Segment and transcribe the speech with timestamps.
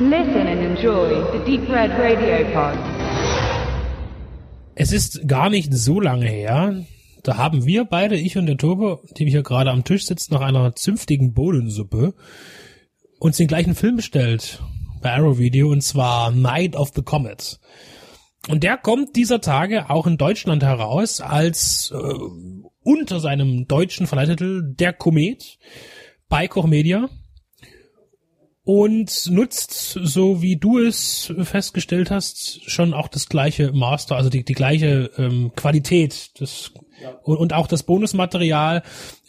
[0.00, 2.76] Listen and enjoy the Deep Red Radio Pod.
[4.74, 6.84] Es ist gar nicht so lange her.
[7.22, 10.40] Da haben wir beide, ich und der Tobe, die hier gerade am Tisch sitzen, nach
[10.40, 12.14] einer zünftigen Bohnensuppe,
[13.20, 14.60] uns den gleichen Film bestellt
[15.00, 17.60] bei Arrow Video und zwar Night of the Comet.
[18.48, 22.14] Und der kommt dieser Tage auch in Deutschland heraus als äh,
[22.82, 25.56] unter seinem deutschen Verleihtitel Der Komet
[26.28, 27.08] bei Koch Media
[28.64, 34.44] und nutzt, so wie du es festgestellt hast, schon auch das gleiche Master, also die,
[34.44, 36.30] die gleiche ähm, Qualität.
[36.40, 37.10] Das, ja.
[37.22, 38.82] und, und auch das Bonusmaterial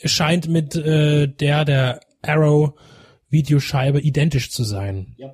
[0.03, 2.73] scheint mit äh, der der Arrow
[3.29, 5.15] Videoscheibe identisch zu sein.
[5.17, 5.33] Ja.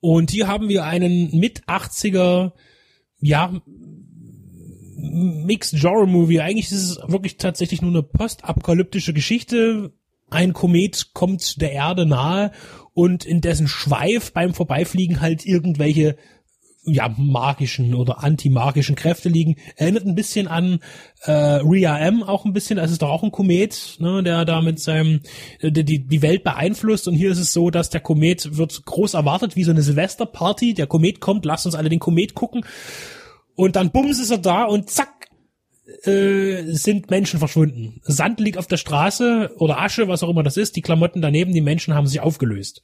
[0.00, 2.52] Und hier haben wir einen mit 80er,
[3.20, 3.60] ja,
[4.96, 6.40] Mixed Genre Movie.
[6.40, 9.92] Eigentlich ist es wirklich tatsächlich nur eine postapokalyptische Geschichte,
[10.32, 12.52] ein Komet kommt der Erde nahe
[12.94, 16.16] und in dessen Schweif beim Vorbeifliegen halt irgendwelche
[16.84, 19.56] ja, magischen oder antimagischen Kräfte liegen.
[19.76, 20.80] Erinnert ein bisschen an
[21.22, 24.60] äh, Ria M auch ein bisschen, das ist doch auch ein Komet, ne, der da
[24.60, 25.20] mit seinem
[25.60, 27.06] äh, die, die Welt beeinflusst.
[27.06, 30.74] Und hier ist es so, dass der Komet wird groß erwartet, wie so eine Silvesterparty.
[30.74, 32.64] Der Komet kommt, lasst uns alle den Komet gucken.
[33.54, 35.21] Und dann bums ist er da und zack,
[36.04, 38.00] äh, sind Menschen verschwunden.
[38.02, 40.76] Sand liegt auf der Straße oder Asche, was auch immer das ist.
[40.76, 42.82] Die Klamotten daneben, die Menschen haben sich aufgelöst.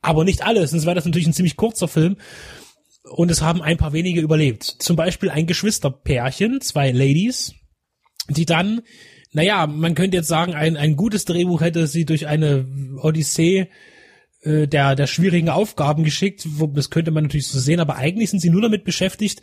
[0.00, 2.16] Aber nicht alles, sonst wäre das natürlich ein ziemlich kurzer Film.
[3.10, 4.64] Und es haben ein paar wenige überlebt.
[4.64, 7.54] Zum Beispiel ein Geschwisterpärchen, zwei Ladies,
[8.28, 8.82] die dann,
[9.32, 12.66] naja, man könnte jetzt sagen, ein, ein gutes Drehbuch hätte sie durch eine
[13.00, 13.68] Odyssee
[14.42, 16.46] äh, der, der schwierigen Aufgaben geschickt.
[16.74, 19.42] Das könnte man natürlich so sehen, aber eigentlich sind sie nur damit beschäftigt,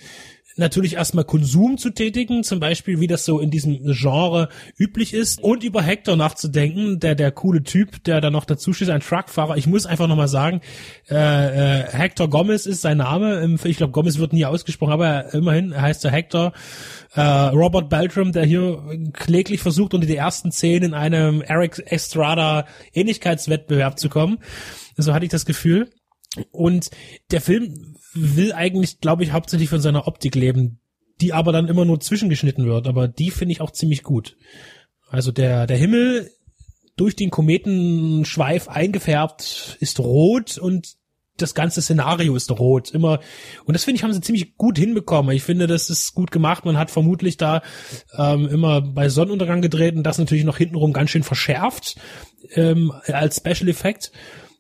[0.57, 5.41] natürlich erstmal Konsum zu tätigen, zum Beispiel wie das so in diesem Genre üblich ist
[5.41, 9.57] und über Hector nachzudenken, der der coole Typ, der da noch dazu steht, ein Truckfahrer.
[9.57, 10.61] Ich muss einfach nochmal sagen,
[11.09, 13.57] äh, äh, Hector Gomez ist sein Name.
[13.65, 16.53] Ich glaube, Gomez wird nie ausgesprochen, aber immerhin heißt er Hector.
[17.13, 18.81] Äh, Robert Beltram, der hier
[19.13, 24.37] kläglich versucht, unter die ersten zehn in einem Eric Estrada Ähnlichkeitswettbewerb zu kommen.
[24.97, 25.89] So hatte ich das Gefühl.
[26.51, 26.89] Und
[27.31, 30.79] der Film will eigentlich, glaube ich, hauptsächlich von seiner Optik leben,
[31.21, 32.87] die aber dann immer nur zwischengeschnitten wird.
[32.87, 34.37] Aber die finde ich auch ziemlich gut.
[35.09, 36.31] Also der, der Himmel
[36.95, 40.95] durch den Kometenschweif eingefärbt ist rot und
[41.37, 43.19] das ganze Szenario ist rot immer
[43.65, 45.35] und das finde ich haben sie ziemlich gut hinbekommen.
[45.35, 46.63] Ich finde, das ist gut gemacht.
[46.63, 47.61] Man hat vermutlich da
[48.17, 51.97] ähm, immer bei Sonnenuntergang gedreht und das natürlich noch hintenrum ganz schön verschärft
[52.51, 54.13] ähm, als Special Effekt.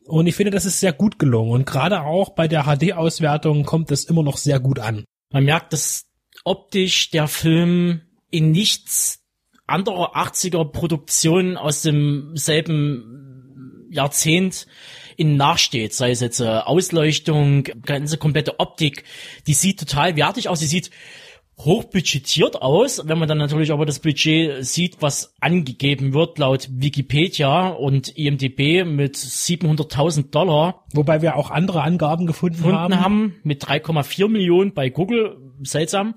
[0.07, 1.51] Und ich finde, das ist sehr gut gelungen.
[1.51, 5.05] Und gerade auch bei der HD-Auswertung kommt es immer noch sehr gut an.
[5.31, 6.05] Man merkt, dass
[6.43, 9.23] optisch der Film in nichts
[9.67, 14.67] anderer 80er Produktionen aus demselben Jahrzehnt
[15.17, 19.05] in nachsteht, sei es jetzt äh, Ausleuchtung, ganze komplette Optik,
[19.47, 20.91] die sieht total wertig aus, sie sieht
[21.57, 27.69] hochbudgetiert aus, wenn man dann natürlich aber das Budget sieht, was angegeben wird laut Wikipedia
[27.69, 30.83] und IMDb mit 700.000 Dollar.
[30.93, 32.99] Wobei wir auch andere Angaben gefunden, gefunden haben.
[32.99, 33.35] haben.
[33.43, 36.15] Mit 3,4 Millionen bei Google, seltsam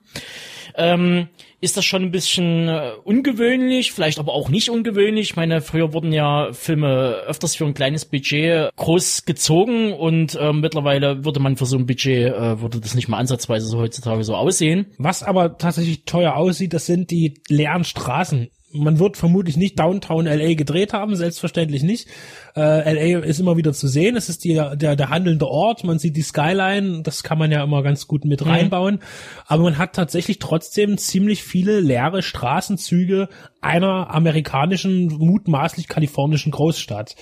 [0.78, 1.28] ähm,
[1.61, 5.31] ist das schon ein bisschen äh, ungewöhnlich, vielleicht aber auch nicht ungewöhnlich.
[5.31, 10.53] Ich meine, früher wurden ja Filme öfters für ein kleines Budget groß gezogen und äh,
[10.53, 14.22] mittlerweile würde man für so ein Budget, äh, würde das nicht mal ansatzweise so heutzutage
[14.22, 14.87] so aussehen.
[14.99, 20.27] Was aber tatsächlich teuer aussieht, das sind die leeren Straßen man wird vermutlich nicht Downtown
[20.27, 22.09] LA gedreht haben, selbstverständlich nicht.
[22.55, 24.17] Äh, LA ist immer wieder zu sehen.
[24.17, 25.84] Es ist die, der, der handelnde Ort.
[25.84, 27.03] Man sieht die Skyline.
[27.03, 28.51] Das kann man ja immer ganz gut mit mhm.
[28.51, 28.99] reinbauen.
[29.47, 33.29] Aber man hat tatsächlich trotzdem ziemlich viele leere Straßenzüge
[33.61, 37.17] einer amerikanischen, mutmaßlich kalifornischen Großstadt.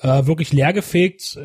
[0.00, 1.38] Äh, wirklich leergefegt.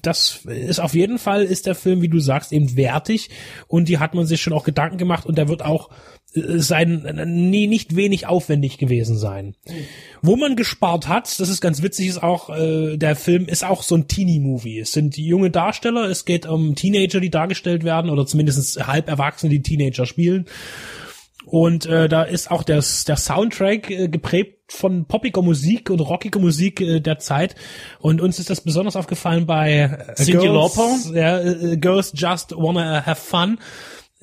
[0.00, 3.30] Das ist auf jeden Fall, ist der Film, wie du sagst, eben wertig.
[3.66, 5.26] Und die hat man sich schon auch Gedanken gemacht.
[5.26, 5.90] Und der wird auch
[6.34, 9.54] sein nie nicht wenig aufwendig gewesen sein.
[10.22, 13.82] Wo man gespart hat, das ist ganz witzig, ist auch äh, der Film ist auch
[13.82, 14.80] so ein Teenie-Movie.
[14.80, 19.50] Es sind junge Darsteller, es geht um Teenager, die dargestellt werden oder zumindest halb Erwachsene,
[19.50, 20.46] die Teenager spielen.
[21.44, 26.40] Und äh, da ist auch das, der Soundtrack äh, geprägt von poppiger Musik und rockiger
[26.40, 27.56] Musik äh, der Zeit.
[27.98, 30.98] Und uns ist das besonders aufgefallen bei äh, Cindy Girls, Lauper.
[31.14, 33.58] Ja, äh, Girls Just Wanna Have Fun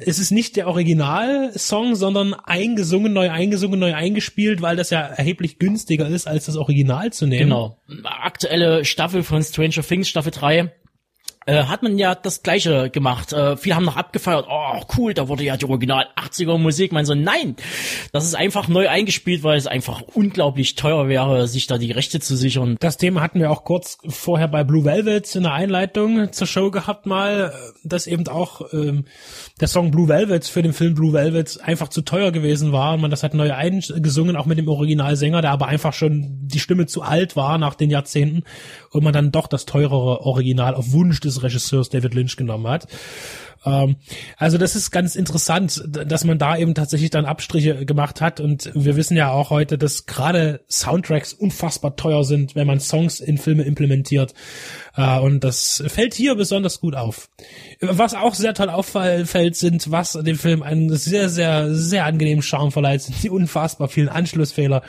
[0.06, 5.60] es ist nicht der Originalsong, sondern eingesungen, neu eingesungen, neu eingespielt, weil das ja erheblich
[5.60, 7.50] günstiger ist, als das Original zu nehmen.
[7.50, 7.78] Genau.
[8.04, 10.72] Aktuelle Staffel von Stranger Things, Staffel 3,
[11.50, 13.34] äh, hat man ja das Gleiche gemacht.
[13.34, 16.92] Äh, viele haben noch abgefeiert, oh cool, da wurde ja die Original 80er Musik.
[16.92, 17.56] Man so, nein,
[18.12, 22.20] das ist einfach neu eingespielt, weil es einfach unglaublich teuer wäre, sich da die Rechte
[22.20, 22.78] zu sichern.
[22.80, 26.70] Das Thema hatten wir auch kurz vorher bei Blue Velvet in der Einleitung zur Show
[26.70, 27.54] gehabt mal,
[27.84, 29.06] dass eben auch ähm,
[29.60, 33.02] der Song Blue Velvet für den Film Blue Velvet einfach zu teuer gewesen war und
[33.02, 36.86] man das hat neu eingesungen, auch mit dem Originalsänger, der aber einfach schon die Stimme
[36.86, 38.44] zu alt war nach den Jahrzehnten
[38.92, 42.88] und man dann doch das teurere Original auf Wunsch des Regisseurs David Lynch genommen hat.
[43.66, 43.98] Ähm,
[44.38, 48.72] also das ist ganz interessant, dass man da eben tatsächlich dann Abstriche gemacht hat und
[48.74, 53.38] wir wissen ja auch heute, dass gerade Soundtracks unfassbar teuer sind, wenn man Songs in
[53.38, 54.34] Filme implementiert
[54.96, 57.30] äh, und das fällt hier besonders gut auf.
[57.82, 62.72] Was auch sehr toll auffällt, sind, was dem Film einen sehr, sehr, sehr angenehmen Charme
[62.72, 64.82] verleiht, sind die unfassbar vielen Anschlussfehler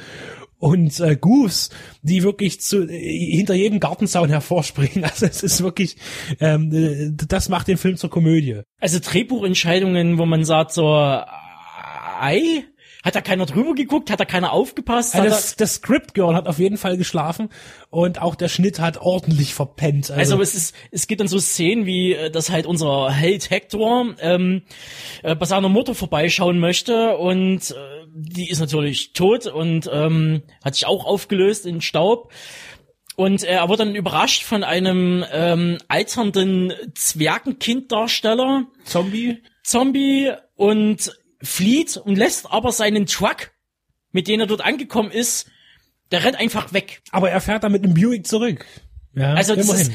[0.61, 1.71] und äh, Goofs,
[2.03, 5.05] die wirklich zu, äh, hinter jedem Gartenzaun hervorspringen.
[5.11, 5.97] Also es ist wirklich,
[6.39, 8.61] ähm, äh, das macht den Film zur Komödie.
[8.79, 11.25] Also Drehbuchentscheidungen, wo man sagt so, äh,
[12.21, 12.65] Ei,
[13.03, 14.11] hat da keiner drüber geguckt?
[14.11, 15.15] Hat da keiner aufgepasst?
[15.15, 17.49] Also das, das Script Girl hat auf jeden Fall geschlafen
[17.89, 20.11] und auch der Schnitt hat ordentlich verpennt.
[20.11, 23.49] Also, also es ist, es gibt dann so Szenen wie, äh, dass halt unser Held
[23.49, 24.63] Hector ähm,
[25.23, 30.75] äh, bei seiner Mutter vorbeischauen möchte und äh, die ist natürlich tot und ähm, hat
[30.75, 32.33] sich auch aufgelöst in Staub.
[33.17, 38.67] Und er wurde dann überrascht von einem ähm, alternden Zwergenkinddarsteller.
[38.85, 39.43] Zombie.
[39.63, 41.13] Zombie und
[41.43, 43.51] flieht und lässt aber seinen Truck,
[44.13, 45.51] mit dem er dort angekommen ist,
[46.11, 47.03] der rennt einfach weg.
[47.11, 48.67] Aber er fährt dann mit einem Buick zurück.
[49.15, 49.93] Ja, also das ist,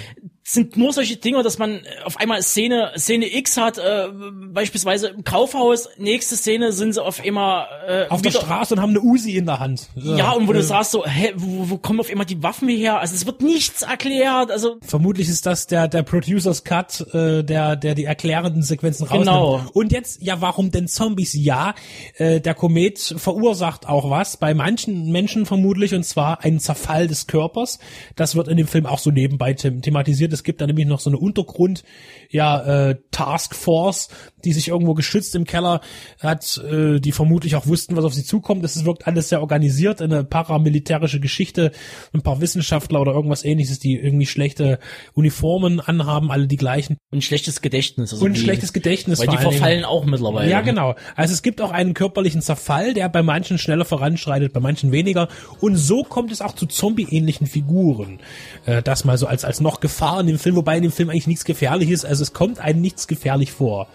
[0.48, 4.10] sind nur solche Dinge, dass man auf einmal Szene Szene X hat, äh,
[4.54, 8.92] beispielsweise im Kaufhaus, nächste Szene sind sie auf einmal äh, auf der Straße und haben
[8.92, 9.90] eine Uzi in der Hand.
[9.96, 12.44] Ja, ja und wo äh, du sagst so, hä, wo, wo kommen auf einmal die
[12.44, 13.00] Waffen her?
[13.00, 14.52] Also es wird nichts erklärt.
[14.52, 19.26] Also vermutlich ist das der der Producers Cut, äh, der der die erklärenden Sequenzen rausnimmt.
[19.26, 19.66] Genau.
[19.74, 21.34] Und jetzt ja, warum denn Zombies?
[21.34, 21.74] Ja,
[22.18, 27.26] äh, der Komet verursacht auch was bei manchen Menschen vermutlich und zwar einen Zerfall des
[27.26, 27.80] Körpers.
[28.16, 31.10] Das wird in dem Film auch so nebenbei thematisiert es gibt da nämlich noch so
[31.10, 31.84] eine Untergrund,
[32.30, 34.10] ja, äh, Taskforce,
[34.44, 35.82] die sich irgendwo geschützt im Keller
[36.20, 38.64] hat, äh, die vermutlich auch wussten, was auf sie zukommt.
[38.64, 41.72] Das wirkt alles sehr organisiert, eine paramilitärische Geschichte,
[42.14, 44.80] ein paar Wissenschaftler oder irgendwas ähnliches, die irgendwie schlechte
[45.14, 46.98] Uniformen anhaben, alle die gleichen.
[47.12, 48.14] Und schlechtes Gedächtnis.
[48.14, 49.20] Also und die, schlechtes Gedächtnis.
[49.20, 50.52] Weil die verfallen auch mittlerweile.
[50.52, 50.66] Ja, ne?
[50.66, 50.96] genau.
[51.16, 55.30] Also es gibt auch einen körperlichen Zerfall, der bei manchen schneller voranschreitet, bei manchen weniger.
[55.60, 58.20] Und so kommt es auch zu Zombie-ähnlichen Figuren.
[58.66, 61.10] Äh, das mal so als, als noch Gefahr in dem Film, wobei in dem Film
[61.10, 62.06] eigentlich nichts gefährlich ist.
[62.06, 63.88] Also es kommt einem nichts gefährlich vor.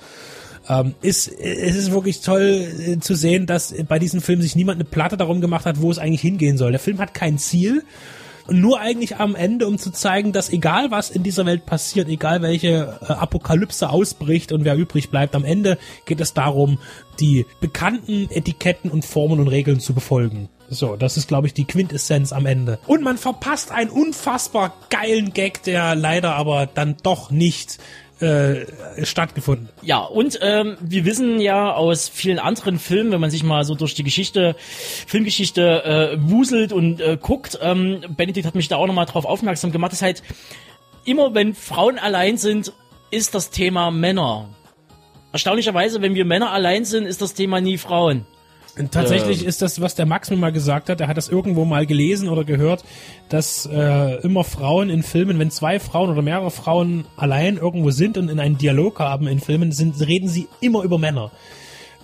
[0.68, 4.76] Ähm, ist, es ist wirklich toll äh, zu sehen, dass bei diesem Film sich niemand
[4.76, 6.70] eine Platte darum gemacht hat, wo es eigentlich hingehen soll.
[6.70, 7.82] Der Film hat kein Ziel
[8.50, 12.42] nur eigentlich am Ende, um zu zeigen, dass egal was in dieser Welt passiert, egal
[12.42, 16.78] welche äh, Apokalypse ausbricht und wer übrig bleibt, am Ende geht es darum,
[17.20, 20.48] die bekannten Etiketten und Formen und Regeln zu befolgen.
[20.70, 22.78] So, das ist, glaube ich, die Quintessenz am Ende.
[22.86, 27.78] Und man verpasst einen unfassbar geilen Gag, der leider aber dann doch nicht
[28.20, 28.66] äh,
[29.04, 29.68] stattgefunden.
[29.82, 33.74] Ja, und ähm, wir wissen ja aus vielen anderen Filmen, wenn man sich mal so
[33.74, 38.86] durch die Geschichte, Filmgeschichte äh, wuselt und äh, guckt, ähm, Benedikt hat mich da auch
[38.86, 40.22] nochmal drauf aufmerksam gemacht, ist halt
[41.04, 42.72] immer, wenn Frauen allein sind,
[43.10, 44.48] ist das Thema Männer.
[45.32, 48.26] Erstaunlicherweise, wenn wir Männer allein sind, ist das Thema nie Frauen.
[48.90, 49.48] Tatsächlich ähm.
[49.48, 52.28] ist das, was der Max mir mal gesagt hat, er hat das irgendwo mal gelesen
[52.28, 52.84] oder gehört,
[53.28, 58.16] dass äh, immer Frauen in Filmen, wenn zwei Frauen oder mehrere Frauen allein irgendwo sind
[58.16, 61.30] und in einen Dialog haben in Filmen, sind, reden sie immer über Männer.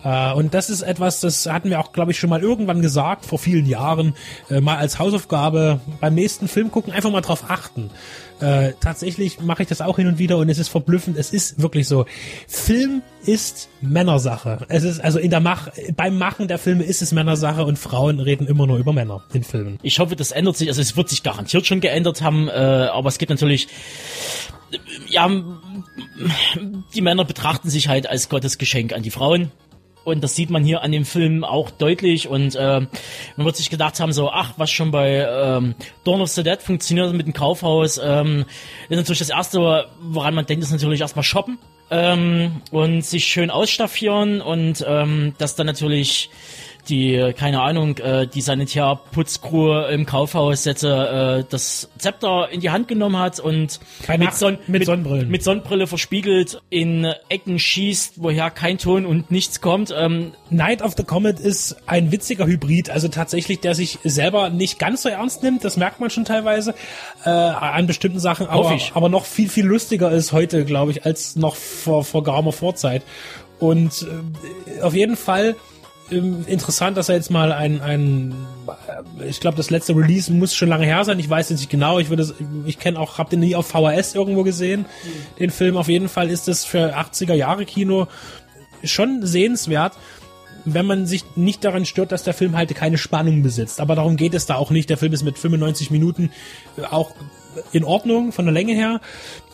[0.07, 3.27] Äh, und das ist etwas, das hatten wir auch, glaube ich, schon mal irgendwann gesagt,
[3.27, 4.15] vor vielen Jahren,
[4.49, 7.91] äh, mal als Hausaufgabe beim nächsten Film gucken, einfach mal drauf achten.
[8.39, 11.17] Äh, tatsächlich mache ich das auch hin und wieder und es ist verblüffend.
[11.17, 12.07] Es ist wirklich so.
[12.47, 14.65] Film ist Männersache.
[14.69, 18.21] Es ist also in der Mach beim Machen der Filme ist es Männersache und Frauen
[18.21, 19.79] reden immer nur über Männer in Filmen.
[19.83, 20.69] Ich hoffe, das ändert sich.
[20.69, 23.69] Also es wird sich garantiert schon geändert haben, aber es gibt natürlich
[25.09, 25.29] ja
[26.95, 29.51] die Männer betrachten sich halt als Gottes Geschenk an die Frauen
[30.07, 32.29] und das sieht man hier an dem Film auch deutlich.
[32.29, 32.81] Und äh,
[33.37, 36.63] man wird sich gedacht haben, so, ach, was schon bei ähm, Dawn of the Dead
[36.63, 38.45] funktioniert mit dem Kaufhaus, ähm,
[38.89, 41.59] ist natürlich das Erste, woran man denkt, ist natürlich erstmal shoppen.
[41.91, 46.31] Ähm, und sich schön ausstaffieren und ähm, das dann natürlich
[46.88, 52.88] die, keine Ahnung, äh, die Sanitärputzcrew im Kaufhaus jetzt äh, das Zepter in die Hand
[52.88, 55.28] genommen hat und Bei mit, Son mit Sonnenbrillen.
[55.28, 59.95] mit Sonnenbrille verspiegelt in Ecken schießt, woher kein Ton und nichts kommt.
[59.97, 64.78] Ähm, Night of the Comet ist ein witziger Hybrid, also tatsächlich, der sich selber nicht
[64.78, 66.75] ganz so ernst nimmt, das merkt man schon teilweise
[67.25, 71.37] äh, an bestimmten Sachen, aber, aber noch viel, viel lustiger ist heute, glaube ich, als
[71.37, 73.02] noch vor, vor geraumer Vorzeit.
[73.59, 74.07] Und
[74.78, 75.57] äh, auf jeden Fall
[76.11, 78.35] interessant, dass er jetzt mal ein, ein
[79.27, 81.19] ich glaube, das letzte Release muss schon lange her sein.
[81.19, 81.99] Ich weiß jetzt nicht genau.
[81.99, 82.33] Ich würde,
[82.65, 84.87] ich kenne auch, habe den nie auf VHS irgendwo gesehen.
[85.39, 85.77] Den Film.
[85.77, 88.07] Auf jeden Fall ist es für 80er Jahre Kino
[88.85, 89.95] schon sehenswert,
[90.65, 93.81] wenn man sich nicht daran stört, dass der Film halt keine Spannung besitzt.
[93.81, 94.91] Aber darum geht es da auch nicht.
[94.91, 96.31] Der Film ist mit 95 Minuten
[96.91, 97.15] auch
[97.73, 99.01] in Ordnung von der Länge her.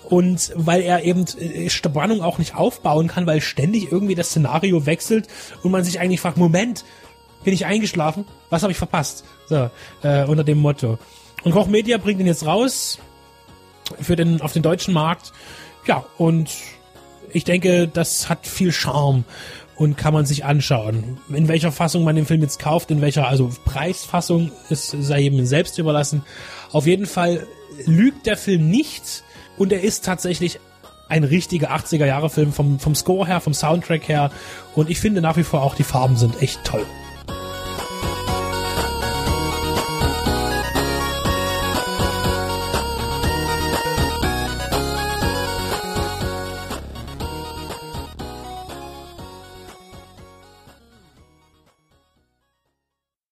[0.09, 4.87] Und weil er eben äh, Spannung auch nicht aufbauen kann, weil ständig irgendwie das Szenario
[4.87, 5.29] wechselt
[5.63, 6.85] und man sich eigentlich fragt, Moment,
[7.45, 8.25] bin ich eingeschlafen?
[8.51, 9.25] Was habe ich verpasst?
[9.47, 9.71] So,
[10.03, 10.99] äh, unter dem Motto.
[11.45, 12.99] Und Koch Media bringt ihn jetzt raus
[14.01, 15.33] für den, auf den deutschen Markt.
[15.87, 16.51] Ja, und
[17.33, 19.25] ich denke, das hat viel Charme
[19.77, 21.19] und kann man sich anschauen.
[21.31, 25.45] In welcher Fassung man den Film jetzt kauft, in welcher, also Preisfassung, ist sei jedem
[25.47, 26.23] selbst überlassen.
[26.71, 27.47] Auf jeden Fall
[27.87, 29.25] lügt der Film nicht
[29.63, 30.59] und er ist tatsächlich
[31.09, 34.33] ein richtiger 80er Jahre Film vom, vom Score her, vom Soundtrack her
[34.75, 36.85] und ich finde nach wie vor auch die Farben sind echt toll.